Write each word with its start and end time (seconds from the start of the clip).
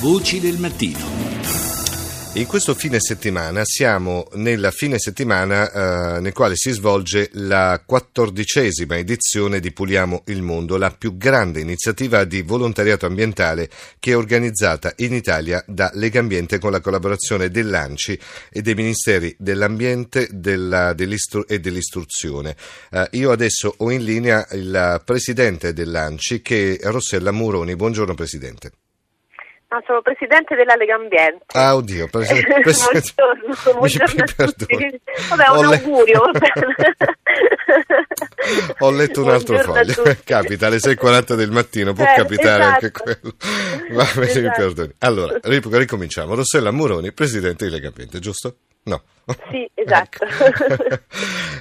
Voci 0.00 0.38
del 0.38 0.58
mattino. 0.58 1.26
In 2.34 2.46
questo 2.46 2.76
fine 2.76 3.00
settimana 3.00 3.62
siamo 3.64 4.28
nel 4.34 4.68
fine 4.70 4.96
settimana 4.96 6.16
eh, 6.16 6.20
nel 6.20 6.32
quale 6.32 6.54
si 6.54 6.70
svolge 6.70 7.30
la 7.32 7.82
quattordicesima 7.84 8.96
edizione 8.96 9.58
di 9.58 9.72
Puliamo 9.72 10.22
il 10.26 10.42
Mondo, 10.42 10.76
la 10.76 10.92
più 10.92 11.16
grande 11.16 11.58
iniziativa 11.58 12.22
di 12.22 12.42
volontariato 12.42 13.06
ambientale 13.06 13.68
che 13.98 14.12
è 14.12 14.16
organizzata 14.16 14.92
in 14.98 15.14
Italia 15.14 15.64
da 15.66 15.90
Legambiente 15.94 16.60
con 16.60 16.70
la 16.70 16.80
collaborazione 16.80 17.50
dell'ANCI 17.50 18.20
e 18.52 18.62
dei 18.62 18.76
Ministeri 18.76 19.34
dell'Ambiente 19.36 20.28
della, 20.30 20.92
dell'istru- 20.92 21.50
e 21.50 21.58
dell'Istruzione. 21.58 22.54
Eh, 22.92 23.08
io 23.12 23.32
adesso 23.32 23.74
ho 23.76 23.90
in 23.90 24.04
linea 24.04 24.46
il 24.52 25.02
Presidente 25.04 25.72
dell'ANCI 25.72 26.40
che 26.40 26.76
è 26.80 26.88
Rossella 26.88 27.32
Muroni. 27.32 27.74
Buongiorno 27.74 28.14
Presidente. 28.14 28.70
Ah, 29.70 29.82
sono 29.86 30.00
presidente 30.00 30.54
della 30.54 30.76
Lega 30.76 30.94
Ambiente. 30.94 31.44
Ah, 31.48 31.76
oddio, 31.76 32.08
presidente. 32.10 32.60
presidente. 32.62 33.12
buongiorno, 33.14 33.78
buongiorno 33.78 34.24
a 34.24 34.46
tutti. 34.46 35.00
Vabbè, 35.28 35.48
un 35.58 35.64
augurio. 35.66 36.22
Ho 38.78 38.90
letto 38.90 39.22
un 39.22 39.28
altro 39.28 39.58
foglio. 39.58 40.02
Capita 40.24 40.68
alle 40.68 40.78
6.40 40.78 41.34
del 41.34 41.50
mattino, 41.50 41.92
può 41.92 42.04
eh, 42.04 42.14
capitare 42.16 42.62
esatto. 42.62 42.86
anche 42.86 42.90
quello. 42.92 43.34
Va 43.90 44.08
bene, 44.14 44.26
esatto. 44.26 44.40
mi 44.40 44.50
perdoni. 44.56 44.94
Allora, 45.00 45.38
ricominciamo. 45.42 46.34
Rossella 46.34 46.70
Muroni, 46.70 47.12
presidente 47.12 47.66
di 47.66 47.70
Lega 47.70 47.88
Ambiente, 47.88 48.20
giusto? 48.20 48.56
No. 48.88 49.02
Sì, 49.50 49.68
esatto. 49.74 50.24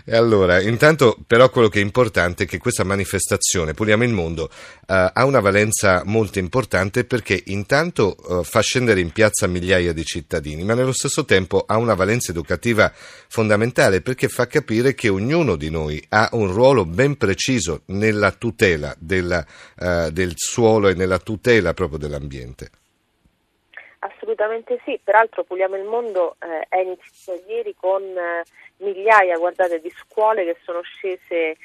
e 0.06 0.16
allora, 0.16 0.62
intanto 0.62 1.18
però 1.28 1.50
quello 1.50 1.68
che 1.68 1.80
è 1.80 1.84
importante 1.84 2.46
è 2.46 2.48
che 2.48 2.58
questa 2.58 2.86
manifestazione, 2.86 3.74
Puliamo 3.74 4.06
il 4.06 4.14
Mondo, 4.14 4.50
eh, 4.88 5.12
ha 5.14 5.26
una 5.26 5.42
valenza 5.42 6.04
molto 6.06 6.40
importante 6.40 7.04
perché 7.04 7.42
intanto 7.48 8.16
eh, 8.16 8.44
fa 8.46 8.62
scendere 8.62 9.02
in 9.02 9.12
piazza 9.12 9.48
migliaia 9.48 9.92
di 9.92 10.06
cittadini, 10.06 10.64
ma 10.64 10.74
nello 10.74 10.94
stesso 10.94 11.26
tempo 11.26 11.66
ha 11.68 11.76
una 11.76 11.94
valenza 11.94 12.32
educativa 12.32 12.92
fondamentale 13.28 14.02
perché 14.02 14.30
fa 14.30 14.48
capire 14.48 14.96
che 14.96 15.10
ognuno 15.10 15.58
di 15.58 15.70
noi 15.70 16.04
ha 16.10 16.30
un 16.32 16.52
ruolo 16.54 16.86
ben 16.86 17.18
preciso 17.18 17.82
nella 17.88 18.32
tutela 18.32 18.96
della, 18.98 19.46
eh, 19.78 20.10
del 20.14 20.32
suolo 20.36 20.88
e 20.88 20.94
nella 20.94 21.20
tutela 21.20 21.74
proprio 21.74 22.00
dell'ambiente. 22.00 22.70
Assolutamente 24.28 24.78
sì, 24.84 25.00
peraltro 25.02 25.46
Puliamo 25.46 25.78
il 25.78 25.86
Mondo 25.86 26.36
eh, 26.40 26.66
è 26.68 26.80
iniziato 26.80 27.42
ieri 27.48 27.74
con 27.74 28.04
eh, 28.04 28.44
migliaia 28.80 29.38
guardate, 29.38 29.80
di 29.80 29.90
scuole 29.92 30.44
che 30.44 30.58
sono 30.66 30.82
scese 30.82 31.56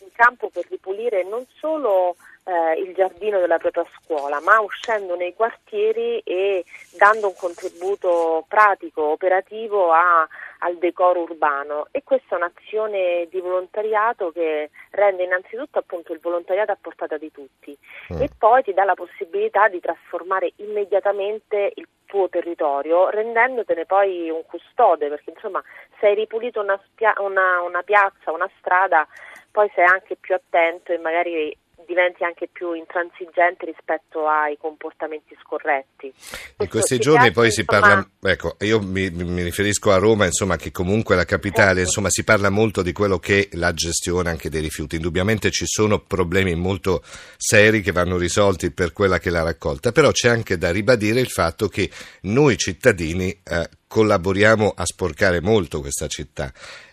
in 0.00 0.08
campo 0.12 0.50
per 0.50 0.66
ripulire 0.68 1.24
non 1.24 1.46
solo 1.54 2.16
eh, 2.44 2.78
il 2.78 2.92
giardino 2.92 3.38
della 3.38 3.56
propria 3.56 3.86
scuola, 3.94 4.38
ma 4.40 4.60
uscendo 4.60 5.16
nei 5.16 5.34
quartieri 5.34 6.18
e 6.18 6.62
dando 6.98 7.28
un 7.28 7.34
contributo 7.34 8.44
pratico, 8.46 9.02
operativo 9.12 9.90
a, 9.90 10.28
al 10.58 10.76
decoro 10.76 11.22
urbano. 11.22 11.86
E 11.90 12.02
questa 12.04 12.34
è 12.34 12.38
un'azione 12.38 13.28
di 13.30 13.40
volontariato 13.40 14.30
che 14.30 14.68
rende 14.90 15.24
innanzitutto 15.24 15.78
appunto 15.78 16.12
il 16.12 16.20
volontariato 16.20 16.72
a 16.72 16.78
portata 16.78 17.16
di 17.16 17.32
tutti 17.32 17.74
mm. 18.12 18.20
e 18.20 18.28
poi 18.36 18.62
ti 18.62 18.74
dà 18.74 18.84
la 18.84 18.94
possibilità 18.94 19.68
di 19.68 19.80
trasformare 19.80 20.52
immediatamente 20.56 21.72
il 21.76 21.88
tuo 22.10 22.28
territorio 22.28 23.08
rendendotene 23.08 23.86
poi 23.86 24.28
un 24.30 24.42
custode 24.44 25.08
perché 25.08 25.30
insomma 25.30 25.62
se 26.00 26.08
hai 26.08 26.14
ripulito 26.16 26.60
una, 26.60 26.78
spia- 26.84 27.14
una, 27.18 27.62
una 27.62 27.82
piazza, 27.82 28.32
una 28.32 28.50
strada 28.58 29.06
poi 29.52 29.70
sei 29.74 29.84
anche 29.84 30.16
più 30.16 30.34
attento 30.34 30.92
e 30.92 30.98
magari 30.98 31.56
diventi 31.90 32.22
anche 32.22 32.48
più 32.50 32.72
intransigente 32.72 33.66
rispetto 33.66 34.28
ai 34.28 34.56
comportamenti 34.56 35.36
scorretti. 35.42 36.12
In 36.58 36.68
questi 36.68 36.98
giorni 36.98 37.32
poi 37.32 37.50
si 37.50 37.64
parla, 37.64 38.08
ecco, 38.22 38.54
io 38.60 38.80
mi, 38.80 39.10
mi, 39.10 39.42
riferisco 39.42 39.90
a 39.90 39.96
Roma, 39.96 40.26
insomma, 40.26 40.54
che 40.54 40.70
comunque 40.70 41.16
è 41.16 41.18
la 41.18 41.24
capitale, 41.24 41.66
certo. 41.66 41.80
insomma, 41.80 42.10
si 42.10 42.22
parla 42.22 42.48
molto 42.48 42.82
di 42.82 42.92
quello 42.92 43.18
che 43.18 43.48
è 43.50 43.56
la 43.56 43.72
gestione 43.72 44.30
anche 44.30 44.48
dei 44.48 44.60
rifiuti. 44.60 44.96
Indubbiamente 44.96 45.50
ci 45.50 45.66
sono 45.66 45.98
problemi 45.98 46.54
molto 46.54 47.02
seri 47.36 47.80
che 47.80 47.90
vanno 47.90 48.16
risolti 48.16 48.70
per 48.70 48.92
quella 48.92 49.18
che 49.18 49.30
è 49.30 49.32
la 49.32 49.42
raccolta, 49.42 49.90
però 49.90 50.12
c'è 50.12 50.28
anche 50.28 50.56
da 50.58 50.70
ribadire 50.70 51.18
il 51.18 51.28
fatto 51.28 51.66
che 51.66 51.90
noi 52.22 52.56
cittadini 52.56 53.30
eh, 53.42 53.68
collaboriamo 53.88 54.74
a 54.76 54.84
sporcare 54.86 55.40
molto 55.40 55.80
questa 55.80 56.06
città 56.06 56.52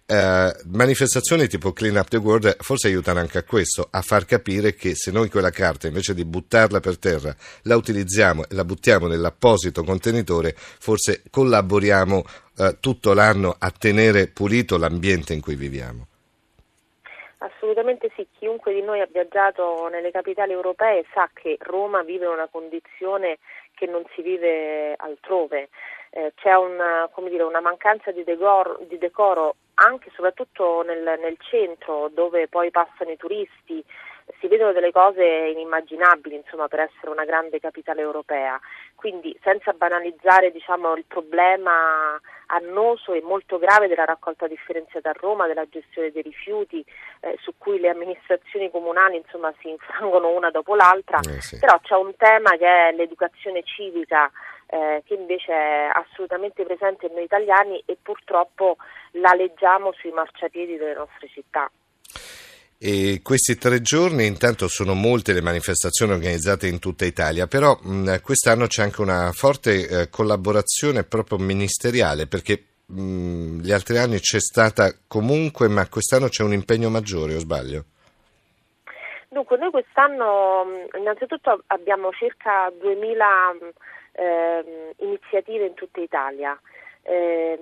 eh, 0.09 0.53
manifestazioni 0.71 1.47
tipo 1.47 1.73
Clean 1.73 1.97
Up 1.97 2.07
the 2.07 2.15
World 2.15 2.63
forse 2.63 2.87
aiutano 2.87 3.19
anche 3.19 3.39
a 3.39 3.43
questo, 3.43 3.89
a 3.91 4.01
far 4.01 4.23
capire 4.23 4.73
che 4.73 4.95
se 4.95 5.11
noi 5.11 5.29
quella 5.29 5.49
carta 5.49 5.87
invece 5.87 6.13
di 6.13 6.23
buttarla 6.23 6.79
per 6.79 6.97
terra 6.97 7.35
la 7.63 7.75
utilizziamo 7.75 8.43
e 8.43 8.55
la 8.55 8.63
buttiamo 8.63 9.07
nell'apposito 9.07 9.83
contenitore, 9.83 10.53
forse 10.55 11.23
collaboriamo 11.29 12.23
eh, 12.57 12.77
tutto 12.79 13.13
l'anno 13.13 13.53
a 13.59 13.69
tenere 13.69 14.27
pulito 14.27 14.77
l'ambiente 14.77 15.33
in 15.33 15.41
cui 15.41 15.55
viviamo. 15.55 16.07
Assolutamente 17.39 18.09
sì, 18.15 18.25
chiunque 18.39 18.73
di 18.73 18.81
noi 18.81 19.01
ha 19.01 19.09
viaggiato 19.11 19.89
nelle 19.89 20.11
capitali 20.11 20.53
europee 20.53 21.05
sa 21.13 21.29
che 21.33 21.57
Roma 21.59 22.01
vive 22.03 22.27
una 22.27 22.47
condizione 22.49 23.39
che 23.75 23.85
non 23.85 24.03
si 24.15 24.21
vive 24.21 24.95
altrove. 24.95 25.67
Eh, 26.11 26.31
c'è 26.35 26.53
una, 26.53 27.09
dire, 27.29 27.43
una 27.43 27.59
mancanza 27.59 28.11
di 28.11 28.23
decoro, 28.23 28.79
di 28.87 28.97
decoro 28.97 29.55
anche 29.79 30.09
e 30.09 30.11
soprattutto 30.15 30.81
nel, 30.83 31.17
nel 31.19 31.37
centro 31.39 32.09
dove 32.13 32.47
poi 32.47 32.71
passano 32.71 33.11
i 33.11 33.17
turisti, 33.17 33.83
si 34.39 34.47
vedono 34.47 34.73
delle 34.73 34.91
cose 34.91 35.23
inimmaginabili 35.23 36.35
insomma, 36.35 36.67
per 36.67 36.81
essere 36.81 37.09
una 37.09 37.25
grande 37.25 37.59
capitale 37.59 38.01
europea. 38.01 38.59
Quindi 38.95 39.37
senza 39.41 39.73
banalizzare 39.73 40.51
diciamo, 40.51 40.95
il 40.95 41.05
problema 41.05 42.19
annoso 42.47 43.13
e 43.13 43.21
molto 43.21 43.57
grave 43.57 43.87
della 43.87 44.05
raccolta 44.05 44.47
differenziata 44.47 45.09
a 45.09 45.15
Roma, 45.17 45.47
della 45.47 45.67
gestione 45.69 46.11
dei 46.11 46.21
rifiuti, 46.21 46.83
eh, 47.21 47.37
su 47.41 47.53
cui 47.57 47.79
le 47.79 47.89
amministrazioni 47.89 48.69
comunali 48.69 49.17
insomma, 49.17 49.53
si 49.59 49.69
infrangono 49.69 50.29
una 50.29 50.49
dopo 50.49 50.75
l'altra, 50.75 51.19
eh 51.19 51.41
sì. 51.41 51.59
però 51.59 51.79
c'è 51.79 51.95
un 51.95 52.15
tema 52.15 52.51
che 52.57 52.89
è 52.89 52.91
l'educazione 52.93 53.63
civica 53.63 54.31
eh, 54.67 55.01
che 55.05 55.13
invece 55.13 55.53
è 55.53 55.89
assolutamente 55.93 56.63
presente 56.63 57.05
in 57.05 57.13
noi 57.13 57.23
italiani 57.23 57.81
e 57.85 57.97
purtroppo 58.01 58.77
la 59.11 59.33
leggiamo 59.33 59.93
sui 59.93 60.11
marciapiedi 60.11 60.77
delle 60.77 60.95
nostre 60.95 61.27
città. 61.27 61.69
E 62.79 63.21
questi 63.23 63.57
tre 63.57 63.81
giorni 63.81 64.27
intanto 64.27 64.67
sono 64.67 64.93
molte 64.93 65.33
le 65.33 65.41
manifestazioni 65.41 66.11
organizzate 66.11 66.67
in 66.67 66.77
tutta 66.77 67.05
Italia, 67.05 67.47
però 67.47 67.75
mh, 67.81 68.21
quest'anno 68.21 68.67
c'è 68.67 68.83
anche 68.83 69.01
una 69.01 69.31
forte 69.31 69.87
eh, 69.87 70.09
collaborazione 70.09 71.03
proprio 71.03 71.39
ministeriale 71.39 72.27
perché 72.27 72.63
mh, 72.85 73.61
gli 73.61 73.71
altri 73.71 73.97
anni 73.97 74.19
c'è 74.19 74.39
stata 74.39 74.93
comunque, 75.07 75.67
ma 75.67 75.87
quest'anno 75.89 76.27
c'è 76.27 76.43
un 76.43 76.53
impegno 76.53 76.89
maggiore, 76.89 77.33
o 77.35 77.39
sbaglio? 77.39 77.83
Dunque, 79.29 79.57
noi 79.57 79.71
quest'anno 79.71 80.87
innanzitutto 80.97 81.63
abbiamo 81.67 82.11
circa 82.11 82.71
2000 82.79 83.25
eh, 84.13 84.93
iniziative 84.99 85.65
in 85.65 85.73
tutta 85.73 85.99
Italia. 85.99 86.59
Eh, 87.09 87.57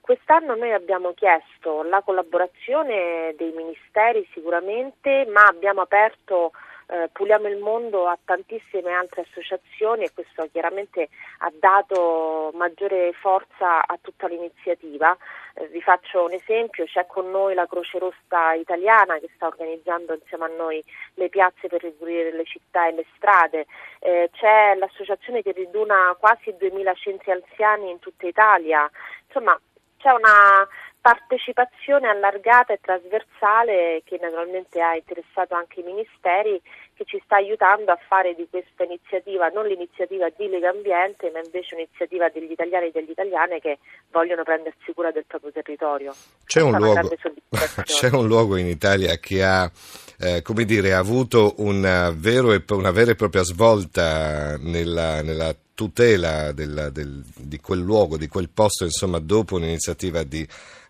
quest'anno 0.00 0.54
noi 0.54 0.72
abbiamo 0.72 1.12
chiesto 1.12 1.82
la 1.82 2.00
collaborazione 2.02 3.34
dei 3.36 3.50
ministeri 3.50 4.26
sicuramente, 4.32 5.26
ma 5.26 5.42
abbiamo 5.44 5.80
aperto 5.80 6.52
eh, 6.90 7.08
Puliamo 7.12 7.48
il 7.48 7.58
Mondo 7.58 8.06
a 8.06 8.18
tantissime 8.24 8.92
altre 8.92 9.22
associazioni 9.22 10.04
e 10.04 10.12
questo 10.12 10.48
chiaramente 10.50 11.08
ha 11.38 11.52
dato 11.52 12.50
maggiore 12.54 13.12
forza 13.12 13.86
a 13.86 13.98
tutta 14.00 14.26
l'iniziativa. 14.26 15.16
Eh, 15.54 15.66
vi 15.68 15.82
faccio 15.82 16.24
un 16.24 16.32
esempio, 16.32 16.86
c'è 16.86 17.06
con 17.06 17.30
noi 17.30 17.54
la 17.54 17.66
Croce 17.66 17.98
Rossa 17.98 18.54
italiana 18.54 19.18
che 19.18 19.28
sta 19.34 19.46
organizzando 19.46 20.14
insieme 20.14 20.44
a 20.44 20.56
noi 20.56 20.82
le 21.14 21.28
piazze 21.28 21.68
per 21.68 21.82
ripulire 21.82 22.32
le 22.32 22.44
città 22.44 22.88
e 22.88 22.92
le 22.92 23.04
strade, 23.16 23.66
eh, 24.00 24.30
c'è 24.32 24.74
l'associazione 24.76 25.42
che 25.42 25.52
riduna 25.52 26.16
quasi 26.18 26.54
2000 26.56 26.94
centri 26.94 27.32
anziani 27.32 27.90
in 27.90 27.98
tutta 27.98 28.26
Italia, 28.26 28.90
insomma 29.26 29.60
c'è 29.98 30.12
una 30.12 30.66
partecipazione 31.00 32.08
allargata 32.08 32.72
e 32.72 32.80
trasversale 32.80 34.02
che 34.04 34.18
naturalmente 34.20 34.80
ha 34.80 34.94
interessato 34.94 35.54
anche 35.54 35.80
i 35.80 35.84
ministeri 35.84 36.60
che 36.94 37.04
ci 37.04 37.20
sta 37.24 37.36
aiutando 37.36 37.92
a 37.92 37.98
fare 38.08 38.34
di 38.34 38.46
questa 38.50 38.84
iniziativa 38.84 39.48
non 39.48 39.66
l'iniziativa 39.66 40.28
di 40.36 40.48
Lega 40.48 40.70
Ambiente 40.70 41.30
ma 41.30 41.40
invece 41.40 41.74
un'iniziativa 41.74 42.28
degli 42.28 42.50
italiani 42.50 42.88
e 42.88 42.90
delle 42.90 43.12
italiane 43.12 43.60
che 43.60 43.78
vogliono 44.10 44.42
prendersi 44.42 44.92
cura 44.92 45.12
del 45.12 45.24
proprio 45.26 45.52
territorio. 45.52 46.14
C'è 46.44 46.60
un, 46.60 46.76
luogo, 46.76 47.08
c'è 47.84 48.08
un 48.10 48.26
luogo, 48.26 48.56
in 48.56 48.66
Italia 48.66 49.16
che 49.16 49.44
ha 49.44 49.70
eh, 50.20 50.42
come 50.42 50.64
dire, 50.64 50.92
ha 50.92 50.98
avuto 50.98 51.54
una, 51.58 52.08
e, 52.08 52.64
una, 52.70 52.90
vera 52.90 53.12
e 53.12 53.14
propria 53.14 53.42
svolta 53.42 54.56
nella, 54.58 55.22
nella 55.22 55.54
tutela 55.74 56.50
del, 56.52 56.90
del, 56.92 57.22
di 57.36 57.60
quel 57.60 57.78
luogo, 57.78 58.16
di 58.16 58.26
quel 58.26 58.48
posto, 58.48 58.84
insomma, 58.84 59.20
dopo 59.20 59.54
un'iniziativa 59.54 60.24
di, 60.24 60.46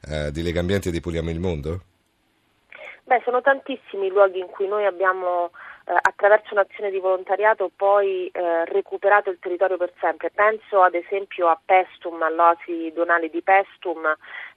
eh, 0.08 0.30
di 0.30 0.42
Legambiente 0.42 0.88
e 0.88 0.92
di 0.92 1.00
Puliamo 1.00 1.28
il 1.28 1.40
Mondo? 1.40 1.80
Beh, 3.04 3.20
sono 3.24 3.40
tantissimi 3.40 4.06
i 4.06 4.10
luoghi 4.10 4.38
in 4.38 4.48
cui 4.48 4.66
noi 4.66 4.84
abbiamo 4.84 5.50
eh, 5.86 5.92
attraverso 5.98 6.52
un'azione 6.52 6.90
di 6.90 6.98
volontariato 6.98 7.70
poi 7.74 8.28
eh, 8.28 8.64
recuperato 8.66 9.30
il 9.30 9.38
territorio 9.40 9.76
per 9.76 9.92
sempre. 10.00 10.30
Penso 10.30 10.82
ad 10.82 10.94
esempio 10.94 11.48
a 11.48 11.58
Pestum, 11.62 12.20
all'oasi 12.22 12.92
donale 12.94 13.30
di 13.30 13.42
Pestum, 13.42 14.04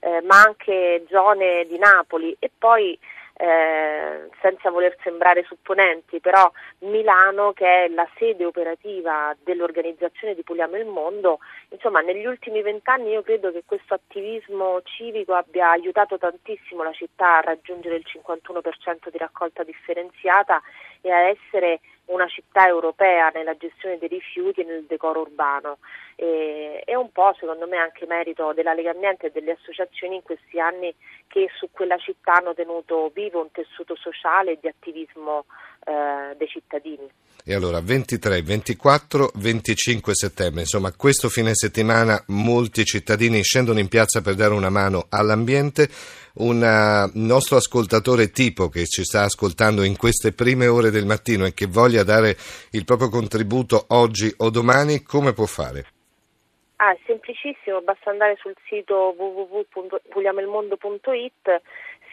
eh, 0.00 0.20
ma 0.22 0.42
anche 0.42 1.04
zone 1.08 1.66
di 1.66 1.78
Napoli 1.78 2.36
e 2.38 2.50
poi 2.56 2.98
eh, 3.34 4.28
senza 4.40 4.70
voler 4.70 4.96
sembrare 5.02 5.44
supponenti, 5.44 6.20
però 6.20 6.50
Milano 6.80 7.52
che 7.52 7.84
è 7.84 7.88
la 7.88 8.08
sede 8.16 8.44
operativa 8.44 9.34
dell'organizzazione 9.42 10.34
di 10.34 10.42
Puliamo 10.42 10.76
il 10.76 10.86
Mondo, 10.86 11.38
insomma 11.70 12.00
negli 12.00 12.26
ultimi 12.26 12.62
vent'anni 12.62 13.10
io 13.10 13.22
credo 13.22 13.50
che 13.50 13.62
questo 13.66 13.94
attivismo 13.94 14.80
civico 14.82 15.34
abbia 15.34 15.70
aiutato 15.70 16.18
tantissimo 16.18 16.82
la 16.82 16.92
città 16.92 17.38
a 17.38 17.40
raggiungere 17.40 17.96
il 17.96 18.06
51% 18.06 19.10
di 19.10 19.18
raccolta 19.18 19.62
differenziata 19.62 20.60
e 21.00 21.10
a 21.10 21.28
essere 21.28 21.80
una 22.06 22.26
città 22.26 22.66
europea 22.66 23.30
nella 23.30 23.56
gestione 23.56 23.98
dei 23.98 24.08
rifiuti 24.08 24.60
e 24.60 24.64
nel 24.64 24.84
decoro 24.84 25.20
urbano. 25.20 25.78
E, 26.16 26.82
è 26.84 26.94
un 26.94 27.10
po' 27.12 27.34
secondo 27.38 27.66
me 27.66 27.76
anche 27.76 28.06
merito 28.06 28.52
della 28.52 28.74
Lega 28.74 28.90
Ambiente 28.90 29.26
e 29.26 29.30
delle 29.30 29.52
associazioni 29.52 30.16
in 30.16 30.22
questi 30.22 30.58
anni 30.60 30.94
che 31.26 31.48
su 31.56 31.68
quella 31.70 31.96
città 31.98 32.34
hanno 32.34 32.54
tenuto 32.54 33.10
vivo 33.14 33.40
un 33.40 33.50
tessuto 33.50 33.94
sociale 33.96 34.52
e 34.52 34.58
di 34.60 34.68
attivismo 34.68 35.44
eh, 35.84 36.34
dei 36.36 36.48
cittadini. 36.48 37.08
E 37.44 37.54
allora 37.54 37.80
23, 37.80 38.42
24, 38.42 39.32
25 39.34 40.14
settembre, 40.14 40.60
insomma 40.60 40.92
questo 40.92 41.28
fine 41.28 41.54
settimana 41.54 42.22
molti 42.28 42.84
cittadini 42.84 43.42
scendono 43.42 43.80
in 43.80 43.88
piazza 43.88 44.20
per 44.20 44.36
dare 44.36 44.54
una 44.54 44.70
mano 44.70 45.06
all'ambiente. 45.08 45.88
Un 46.34 46.62
uh, 46.62 47.10
nostro 47.18 47.56
ascoltatore 47.56 48.30
tipo 48.30 48.68
che 48.68 48.86
ci 48.86 49.02
sta 49.02 49.22
ascoltando 49.22 49.82
in 49.82 49.96
queste 49.96 50.30
prime 50.32 50.68
ore 50.68 50.90
del 50.90 51.04
mattino 51.04 51.44
e 51.44 51.52
che 51.52 51.66
voglia 51.66 52.04
dare 52.04 52.36
il 52.70 52.84
proprio 52.84 53.08
contributo 53.08 53.86
oggi 53.88 54.32
o 54.38 54.48
domani, 54.48 55.02
come 55.02 55.32
può 55.32 55.46
fare? 55.46 55.86
Ah, 56.76 56.92
è 56.92 56.98
semplicissimo, 57.06 57.80
basta 57.82 58.10
andare 58.10 58.36
sul 58.40 58.54
sito 58.66 59.16
www.puliamelmondo.it 59.16 61.60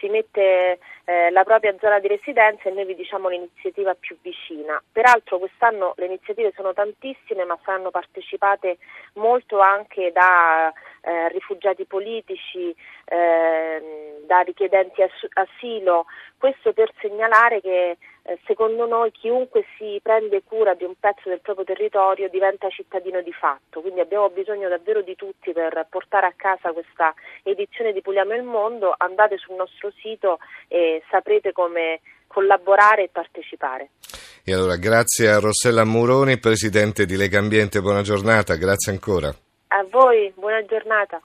si 0.00 0.08
mette 0.08 0.80
eh, 1.04 1.30
la 1.30 1.44
propria 1.44 1.74
zona 1.78 2.00
di 2.00 2.08
residenza 2.08 2.68
e 2.68 2.72
noi 2.72 2.86
vi 2.86 2.96
diciamo 2.96 3.28
l'iniziativa 3.28 3.94
più 3.94 4.16
vicina. 4.20 4.82
Peraltro 4.90 5.38
quest'anno 5.38 5.92
le 5.96 6.06
iniziative 6.06 6.52
sono 6.56 6.72
tantissime 6.72 7.44
ma 7.44 7.58
saranno 7.64 7.90
partecipate 7.90 8.78
molto 9.14 9.60
anche 9.60 10.10
da 10.12 10.72
eh, 11.00 11.28
rifugiati 11.28 11.84
politici, 11.84 12.74
eh, 13.04 14.22
da 14.26 14.40
richiedenti 14.40 15.02
ass- 15.02 15.28
asilo, 15.34 16.06
questo 16.38 16.72
per 16.72 16.90
segnalare 17.00 17.60
che 17.60 17.96
eh, 18.22 18.38
secondo 18.46 18.86
noi 18.86 19.10
chiunque 19.12 19.64
si 19.76 19.98
prende 20.02 20.42
cura 20.42 20.74
di 20.74 20.84
un 20.84 20.94
pezzo 20.98 21.28
del 21.28 21.40
proprio 21.40 21.64
territorio 21.64 22.28
diventa 22.28 22.68
cittadino 22.68 23.22
di 23.22 23.32
fatto, 23.32 23.80
quindi 23.80 24.00
abbiamo 24.00 24.28
bisogno 24.30 24.68
davvero 24.68 25.02
di 25.02 25.16
tutti 25.16 25.52
per 25.52 25.86
portare 25.88 26.26
a 26.26 26.34
casa 26.36 26.72
questa 26.72 27.14
edizione 27.42 27.92
di 27.92 28.02
Puliamo 28.02 28.34
il 28.34 28.42
Mondo, 28.42 28.94
andate 28.96 29.36
sul 29.38 29.56
nostro 29.56 29.90
sito 30.00 30.38
e 30.68 31.02
saprete 31.10 31.52
come 31.52 32.00
collaborare 32.26 33.04
e 33.04 33.08
partecipare. 33.10 33.90
E 34.44 34.54
allora 34.54 34.76
grazie 34.76 35.28
a 35.28 35.38
Rossella 35.38 35.84
Muroni, 35.84 36.38
Presidente 36.38 37.04
di 37.04 37.16
Lega 37.16 37.38
Ambiente, 37.38 37.80
buona 37.80 38.02
giornata, 38.02 38.54
grazie 38.54 38.92
ancora. 38.92 39.34
A 39.72 39.84
voi, 39.84 40.32
buona 40.36 40.64
giornata. 40.64 41.22